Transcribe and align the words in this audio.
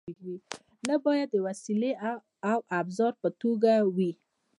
نه 0.87 0.95
باید 1.05 1.27
د 1.31 1.35
وسیلې 1.47 1.91
او 2.51 2.57
ابزار 2.79 3.13
په 3.21 3.29
توګه 3.41 3.73
وي. 3.95 4.11